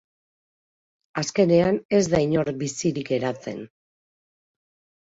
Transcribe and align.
Azkenean 1.23 1.79
ez 1.99 2.01
da 2.15 2.23
inor 2.27 2.53
bizirik 2.65 3.13
geratzen. 3.13 3.65